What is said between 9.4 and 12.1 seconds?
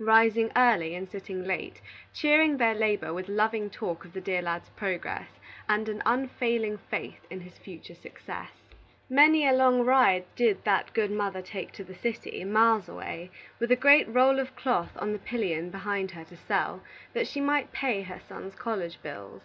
a long ride did that good mother take to the